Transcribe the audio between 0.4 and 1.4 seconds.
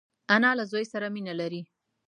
له زوی سره مینه